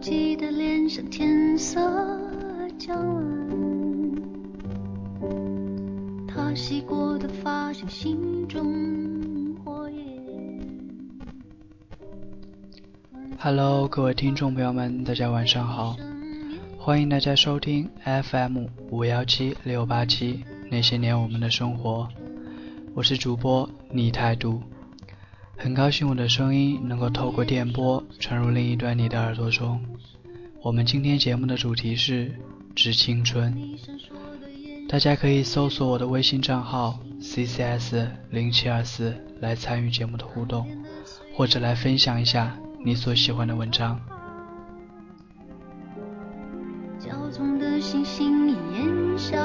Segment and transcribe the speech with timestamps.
[0.00, 1.80] 记得脸上天色
[2.78, 3.24] 将晚，
[6.28, 9.98] 他洗过的发像心中火焰。
[13.40, 15.96] Hello，各位听众朋友们，大家晚上好，
[16.78, 22.08] 欢迎大家收听 FM 五幺七六八七那些年我们的生活，
[22.94, 24.62] 我是主播你态度，
[25.60, 29.84] 很高兴我的声音能够透过电波传入另一端你的耳朵中。
[30.62, 32.32] 我们今天节目的主题是
[32.76, 33.52] 致青春，
[34.88, 40.64] 大家可以搜索我的微信账号 ccs 零七二四来参与节目的互动，
[41.34, 42.56] 或者来分享一下。
[42.84, 44.00] 你所喜欢的文章。
[47.00, 49.36] 骄纵的星星烟消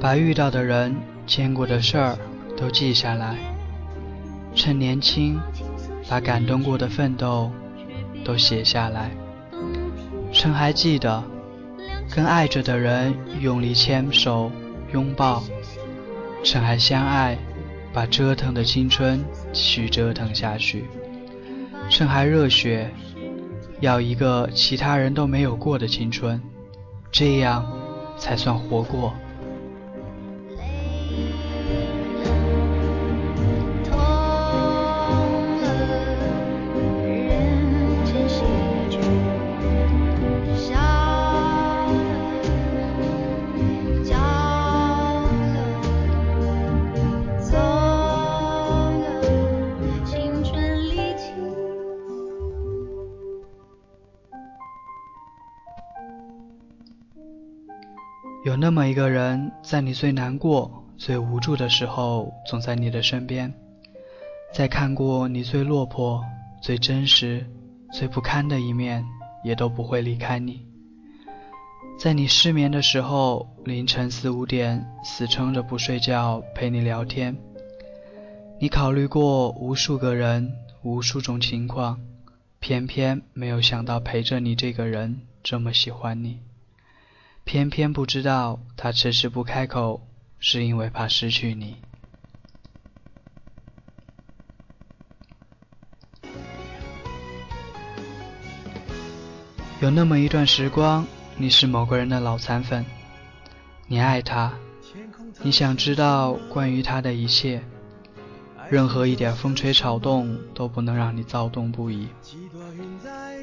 [0.00, 0.94] 把遇到的人、
[1.26, 2.18] 见过的事儿
[2.56, 3.36] 都记下来，
[4.54, 5.38] 趁年轻，
[6.08, 7.50] 把感动过的奋斗
[8.24, 9.10] 都写下来，
[10.32, 11.22] 趁还记得，
[12.14, 14.50] 跟爱着的人用力牵手
[14.92, 15.42] 拥抱，
[16.44, 17.36] 趁还相爱，
[17.92, 20.84] 把折腾的青春继续折腾下去，
[21.90, 22.90] 趁还热血，
[23.80, 26.40] 要一个其他人都没有过的青春，
[27.10, 27.66] 这样
[28.18, 29.14] 才算活过。
[58.48, 63.52] 有那么一个人，在你最难过、最无助的时候，总在你的身边；
[64.54, 66.24] 在看过你最落魄、
[66.62, 67.44] 最真实、
[67.92, 69.04] 最不堪的一面，
[69.44, 70.64] 也都不会离开你。
[71.98, 77.36] 在你失眠的时候，凌晨四五点死撑着不睡觉陪你聊天。
[78.58, 82.00] 你考虑过无数个人、无数种情况，
[82.60, 86.38] 偏偏没有想到陪着你这个人这么喜欢你。
[87.48, 90.02] 偏偏不知道，他迟迟不开口，
[90.38, 91.76] 是因为怕失去你。
[99.80, 101.06] 有那么一段时光，
[101.38, 102.84] 你是某个人的脑残粉，
[103.86, 104.52] 你爱他，
[105.40, 107.62] 你想知道关于他的一切，
[108.68, 112.08] 任何一点风吹草动都不能让你躁动不已。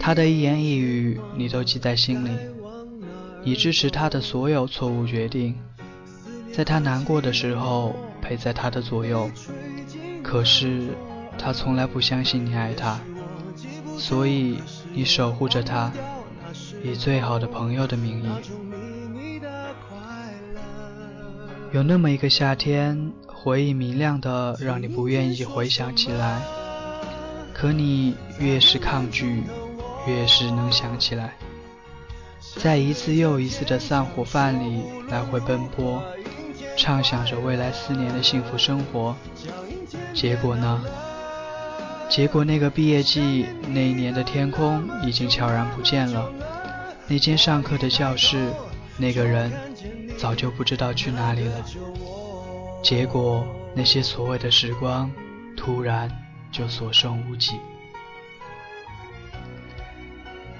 [0.00, 2.36] 他的一言一语，你都记在心里。
[3.44, 5.54] 你支持他的所有错误决定，
[6.52, 9.30] 在他难过的时候陪在他的左右。
[10.22, 10.88] 可是
[11.36, 13.00] 他从来不相信你爱他，
[13.98, 14.58] 所以
[14.92, 15.92] 你守护着他，
[16.84, 18.28] 以最好的朋友的名义。
[21.72, 26.40] 有那么一个夏天，回忆明亮的让你不愿意回想起来，
[27.52, 29.42] 可你越是抗拒，
[30.06, 31.34] 越是能想起来。
[32.56, 36.02] 在一次又一次的散伙饭里来回奔波，
[36.76, 39.16] 畅想着未来四年的幸福生活。
[40.14, 40.84] 结果呢？
[42.08, 46.30] 结果那个毕业季那一年的天空已经悄然不见了，
[47.08, 48.52] 那间上课的教室，
[48.98, 49.50] 那个人
[50.18, 51.64] 早就不知道去哪里了。
[52.82, 55.10] 结果那些所谓的时光，
[55.56, 56.10] 突然
[56.50, 57.52] 就所剩无几。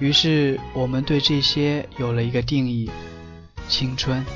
[0.02, 2.90] 于是，我们对这些有了一个定义：
[3.68, 4.26] 青春。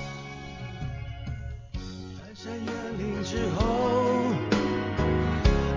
[1.73, 1.83] 翻
[2.37, 2.71] 山越
[3.03, 4.31] 岭之后，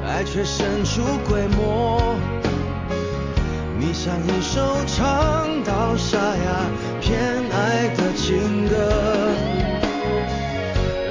[0.05, 2.15] 爱却神出鬼没。
[3.79, 6.69] 你像一首唱到沙哑
[7.01, 9.33] 偏爱的情歌，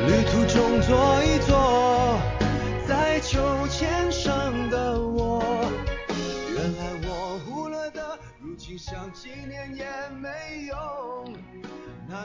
[0.07, 1.59] 旅途中坐一坐，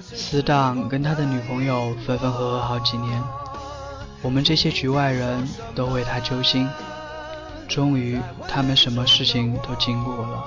[0.01, 3.21] 死党跟他的女朋友分分合合好几年，
[4.21, 6.67] 我们这些局外人都为他揪心。
[7.67, 10.45] 终于，他们什么事情都经过了，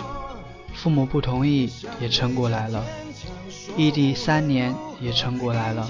[0.74, 2.84] 父母不同意也撑过来了，
[3.76, 5.88] 异地三年也撑过来了，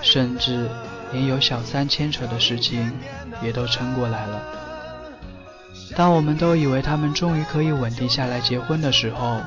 [0.00, 0.70] 甚至
[1.12, 2.92] 连有小三牵扯的事情
[3.42, 4.42] 也都撑过来了。
[5.94, 9.40] 当我们都以为他们终于可以稳定下来结婚的时候，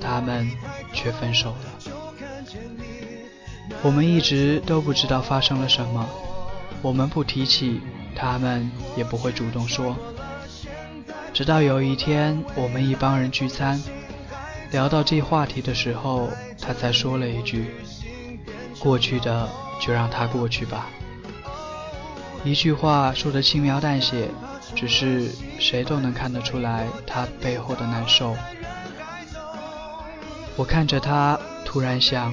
[0.00, 0.50] 他们
[0.92, 1.92] 却分手了。
[3.82, 6.08] 我们一直都不知道发生了什么，
[6.82, 7.80] 我们不提起，
[8.14, 9.96] 他们也不会主动说。
[11.32, 13.82] 直到有一天，我们一帮人聚餐，
[14.70, 17.74] 聊到这话题的时候，他才说了一句
[18.80, 19.48] ：“过去的
[19.80, 20.86] 就让它过去吧。”
[22.44, 24.28] 一句话说得轻描淡写，
[24.74, 25.28] 只是
[25.58, 28.34] 谁都能看得出来他背后的难受。
[30.56, 32.32] 我看着他，突然想：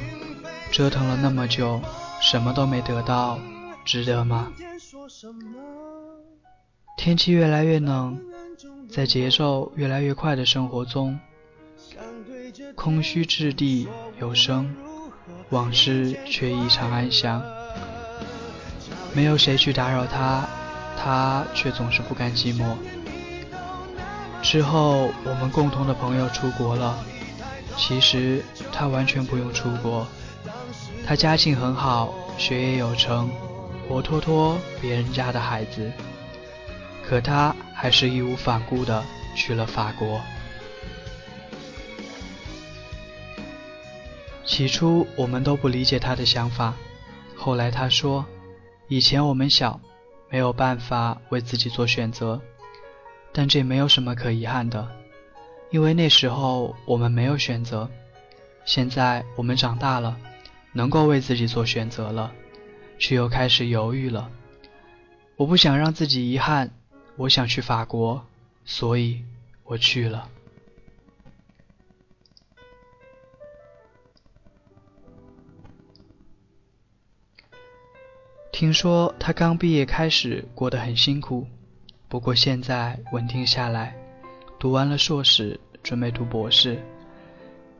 [0.71, 1.81] 折腾了那么久，
[2.21, 3.37] 什么都没得到，
[3.83, 4.51] 值得吗？
[6.97, 8.19] 天气越来越冷。
[8.89, 11.19] 在节奏越来越快的生活中，
[12.75, 13.87] 空虚之地
[14.19, 14.73] 有声，
[15.49, 17.41] 往事却异常安详。
[19.13, 20.47] 没有谁去打扰他，
[20.95, 22.75] 他却总是不甘寂寞。
[24.43, 26.95] 之后，我们共同的朋友出国了，
[27.75, 30.07] 其实他完全不用出国。
[31.05, 33.29] 他家境很好，学业有成，
[33.87, 35.91] 活脱脱别人家的孩子。
[37.05, 39.03] 可他还是义无反顾地
[39.35, 40.21] 去了法国。
[44.45, 46.73] 起初我们都不理解他的想法，
[47.35, 48.25] 后来他说
[48.87, 49.79] ：“以前我们小，
[50.29, 52.39] 没有办法为自己做选择，
[53.33, 54.87] 但这没有什么可遗憾的，
[55.73, 57.89] 因为那时候我们没有选择。
[58.63, 60.15] 现在我们长大了，
[60.71, 62.31] 能够为自己做选择了，
[62.99, 64.29] 却又开始犹豫了。
[65.35, 66.69] 我不想让自己遗憾。”
[67.17, 68.23] 我想去法国，
[68.65, 69.23] 所以
[69.63, 70.29] 我去了。
[78.51, 81.47] 听说他刚毕业开始过得很辛苦，
[82.07, 83.95] 不过现在稳定下来，
[84.63, 86.81] 读完了硕士，准备读博士，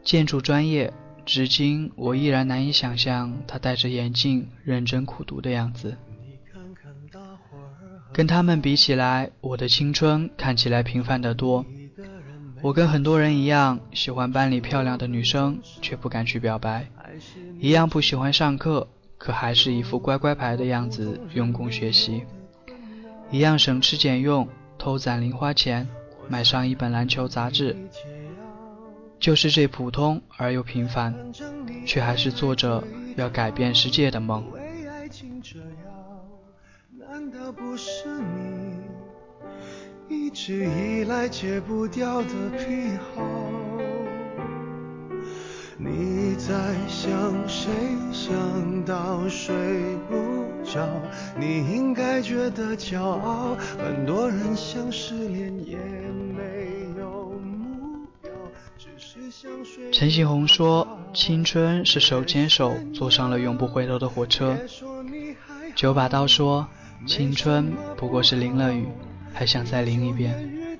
[0.04, 0.92] 建筑专业。
[1.26, 5.96] 至今我依然难以想象他戴着眼镜认真苦读的样子。
[8.12, 11.66] 跟他们比起来，我的青春看起来平凡得多。
[12.62, 16.82] 我跟很多人一样，喜欢班里漂亮的女生，却不敢去表白；
[17.62, 18.86] 一样不喜欢上课，
[19.18, 22.26] 可还是一副乖乖牌的样子，用功学习；
[23.32, 24.46] 一样省吃俭用，
[24.78, 25.88] 偷攒零花钱，
[26.28, 27.76] 买上一本篮球杂志。
[29.20, 31.14] 就是这普通而又平凡，
[31.86, 32.84] 却还是做着
[33.16, 34.44] 要改变世界的梦。
[37.56, 38.06] 不是
[40.10, 43.24] 你一直以来戒不掉的癖好。
[45.78, 46.54] 你在
[46.88, 47.70] 想谁？
[48.12, 49.56] 想到睡
[50.10, 50.16] 不
[50.64, 50.88] 着。
[51.38, 53.56] 你应该觉得骄傲。
[53.78, 55.78] 很多人想失恋也
[59.92, 64.58] 陈信宏说：“青春是手牵手坐上了永不回头的火车。”
[65.76, 66.68] 九把刀说。
[67.06, 68.88] 青春不过是淋了雨，
[69.34, 70.80] 还想再淋一遍。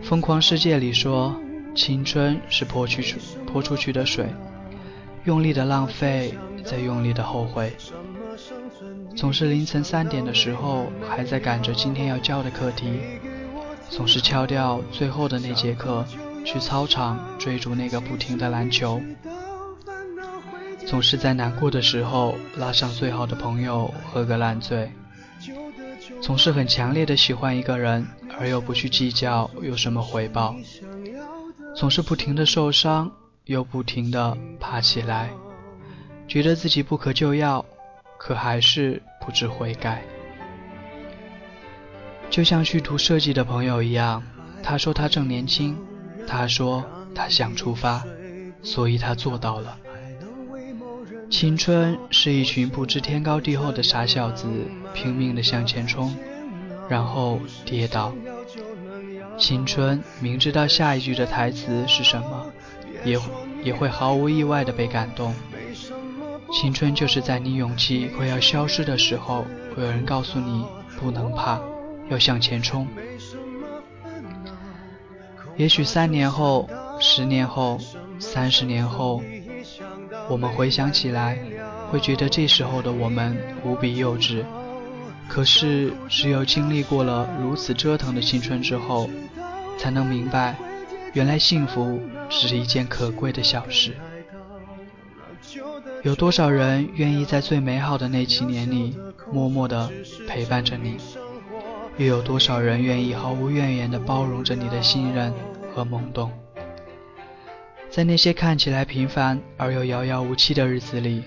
[0.00, 1.34] 疯狂世界里说，
[1.74, 4.28] 青春是泼去泼出去的水，
[5.24, 6.32] 用力的浪费，
[6.64, 7.72] 再用力的后悔。
[9.16, 13.00] 总是凌晨三点的时候，还在赶着今天要交的课题，
[13.88, 16.06] 总是敲掉最后的那节课，
[16.44, 19.00] 去操场追逐那个不停的篮球。
[20.86, 24.90] 总是在难过的时候，拉上最好的朋友，喝个烂醉。
[26.20, 28.06] 总是很强烈的喜欢一个人，
[28.38, 30.54] 而又不去计较有什么回报。
[31.74, 33.10] 总是不停的受伤，
[33.44, 35.30] 又不停的爬起来，
[36.28, 37.64] 觉得自己不可救药，
[38.18, 40.02] 可还是不知悔改。
[42.28, 44.22] 就像去读设计的朋友一样，
[44.62, 45.76] 他说他正年轻，
[46.26, 48.04] 他说他想出发，
[48.62, 49.76] 所以他做到了。
[51.30, 54.46] 青春是一群不知天高地厚的傻小子，
[54.92, 56.14] 拼命地向前冲，
[56.88, 58.12] 然后跌倒。
[59.38, 62.46] 青春明知道下一句的台词是什么，
[63.04, 63.18] 也
[63.64, 65.34] 也会毫无意外地被感动。
[66.52, 70.66] 青春就是在你勇气快要消失的时候，会有人告诉你
[71.00, 71.58] 不能怕，
[72.10, 72.86] 要向前冲。
[75.56, 76.68] 也许三年后、
[77.00, 77.78] 十年后、
[78.18, 79.22] 三十年后。
[80.28, 81.38] 我们回想起来，
[81.90, 84.44] 会觉得这时候的我们无比幼稚，
[85.28, 89.10] 可是，只有经历过了如此折腾的青春之后，
[89.76, 90.56] 才能明白，
[91.12, 93.96] 原来幸福只是一件可贵的小事。
[96.02, 98.96] 有多少人愿意在最美好的那几年里
[99.30, 99.90] 默默地
[100.28, 100.96] 陪伴着你？
[101.98, 105.32] 又有多少人愿意毫无怨言地包容着你的信任
[105.74, 106.30] 和懵懂？
[107.90, 111.22] 在那些看起来平凡而又遥遥无期的日子里，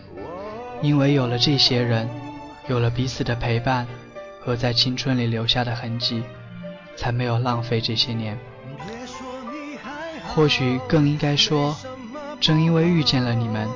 [0.82, 2.10] 因为有了这些人。
[2.68, 3.86] 有了彼此的陪伴
[4.42, 6.24] 和在青春里留下的痕迹，
[6.96, 8.36] 才没有浪费这些年。
[10.28, 11.78] 或许更应该说，
[12.42, 13.70] 正因为遇见了你们，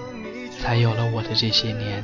[0.59, 2.03] 才有了我的这些年。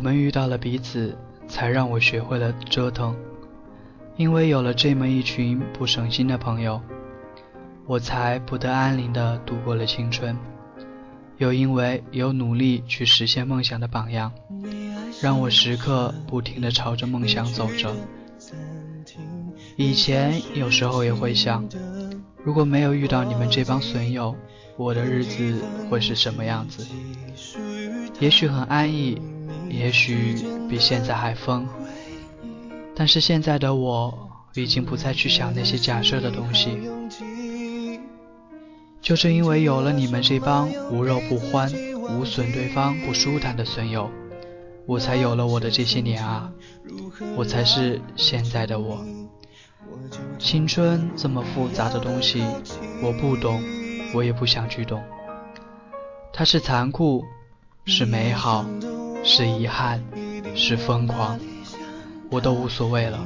[0.00, 1.14] 我们遇到了彼此，
[1.46, 3.14] 才让我学会了折腾。
[4.16, 6.80] 因为有了这么一群不省心的朋友，
[7.84, 10.34] 我才不得安宁地度过了青春。
[11.36, 14.32] 又因为有努力去实现梦想的榜样，
[15.20, 17.94] 让我时刻不停地朝着梦想走着。
[19.76, 21.68] 以前有时候也会想，
[22.42, 24.34] 如果没有遇到你们这帮损友，
[24.78, 26.86] 我的日子会是什么样子？
[28.18, 29.20] 也许很安逸，
[29.70, 30.36] 也许
[30.68, 31.66] 比现在还疯。
[32.94, 36.78] 但是现在的我已经不再去想那些假设的东西。
[39.00, 41.72] 就是因为有了你们这帮无肉不欢、
[42.10, 44.10] 无损对方不舒坦的损友，
[44.84, 46.52] 我才有了我的这些年啊！
[47.34, 49.02] 我才是现在的我。
[50.38, 52.44] 青春这么复杂的东西，
[53.02, 53.62] 我不懂，
[54.12, 55.02] 我也不想去懂。
[56.32, 57.24] 它是残酷，
[57.86, 58.66] 是美好，
[59.22, 60.02] 是遗憾，
[60.54, 61.38] 是疯狂，
[62.30, 63.18] 我都无所谓了，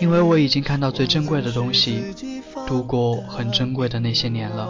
[0.00, 2.02] 因为我已经看到最珍贵的东西。
[2.66, 4.68] 度过很珍贵的那些年了，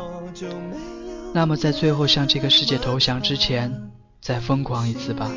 [1.32, 5.32] 那么在最后向这个世界投降之前，再疯狂一次吧。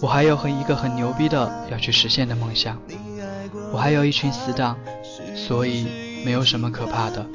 [0.00, 2.80] 我还有很一个很牛逼的要去实现的梦想，
[3.72, 4.78] 我还有一群死党，
[5.34, 5.88] 所以
[6.24, 7.26] 没有什么可怕的。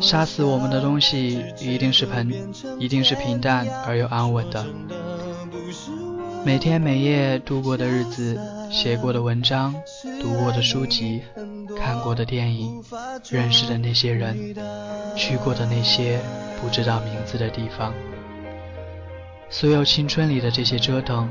[0.00, 4.64] 杀死我们的东西一定是平，一定是平淡而又安稳的。
[6.44, 8.38] 每天每夜度过的日子，
[8.70, 9.74] 写过的文章，
[10.20, 11.22] 读过的书籍。
[11.76, 12.82] 看过的电影，
[13.30, 14.54] 认识的那些人，
[15.16, 16.20] 去过的那些
[16.60, 17.92] 不知道名字的地方，
[19.50, 21.28] 所有青春里的这些折腾，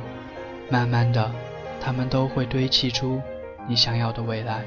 [0.70, 1.32] 慢慢的，
[1.80, 3.22] 他们都会堆砌出
[3.68, 4.62] 你想要的未来。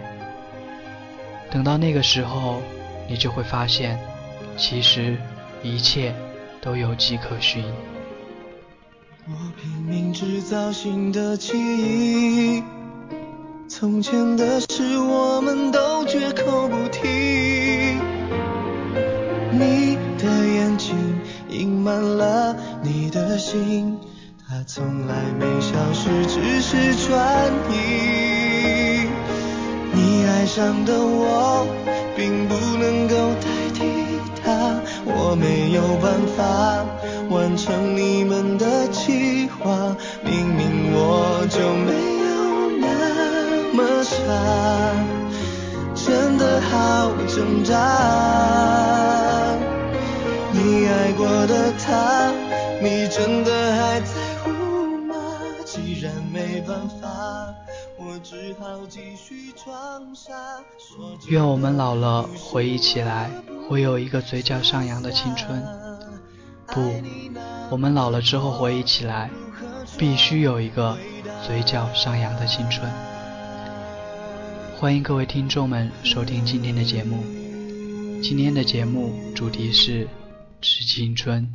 [1.51, 2.63] 等到那个时候，
[3.09, 3.99] 你就会发现，
[4.57, 5.17] 其实
[5.63, 6.15] 一切
[6.61, 7.65] 都有迹可循。
[9.27, 12.63] 我拼命制造新的记忆。
[13.69, 17.99] 从前的事，我们都绝口不提。
[19.51, 20.95] 你的眼睛
[21.49, 23.99] 隐瞒了你的心，
[24.47, 28.44] 它从来没消失，只是转移。
[30.45, 31.67] 爱上的我，
[32.15, 33.81] 并不能够代替
[34.45, 36.85] 他，我没有办法
[37.31, 39.97] 完成你们的计划。
[40.23, 41.95] 明明我就没
[42.27, 44.13] 有那么傻。
[45.95, 47.73] 真的好挣扎。
[50.53, 52.31] 你爱过的他，
[52.83, 54.13] 你真的还在
[54.45, 54.51] 乎
[55.07, 55.15] 吗？
[55.65, 57.54] 既然没办法，
[61.29, 63.31] 愿我们老了回忆起来，
[63.69, 65.63] 会有一个嘴角上扬的青春。
[66.67, 66.93] 不，
[67.71, 69.31] 我们老了之后回忆起来，
[69.99, 70.97] 必须有一个
[71.47, 72.91] 嘴角上扬的青春。
[74.79, 77.23] 欢迎各位听众们收听今天的节目。
[78.23, 80.09] 今天的节目主题是
[80.61, 81.53] 致青春。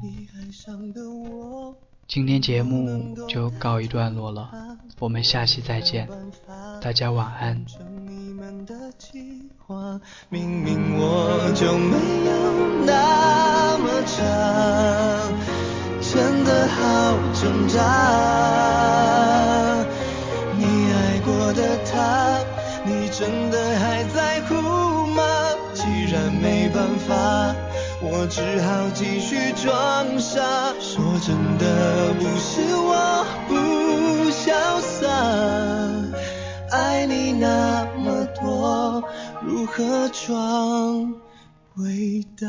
[2.10, 4.50] 今天节目就告一段落了，
[4.98, 6.10] 我们下期再见，
[6.82, 7.63] 大家晚安。
[10.28, 12.34] 明明我就没有
[12.84, 14.25] 那么差，
[16.01, 17.78] 真的好挣扎。
[20.58, 22.39] 你爱过的他，
[22.86, 24.56] 你真的还在乎
[25.06, 25.22] 吗？
[25.75, 27.56] 既然没办法。
[28.01, 30.39] 我只好继续装傻，
[30.79, 35.06] 说真的不是我不潇洒，
[36.72, 39.03] 爱你那么多，
[39.41, 41.13] 如何装
[41.75, 42.48] 伟大？